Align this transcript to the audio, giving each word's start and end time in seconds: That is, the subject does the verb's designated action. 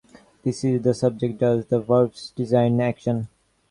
That 0.41 0.63
is, 0.63 0.81
the 0.81 0.95
subject 0.95 1.37
does 1.41 1.67
the 1.67 1.79
verb's 1.79 2.31
designated 2.31 2.81
action. 2.81 3.27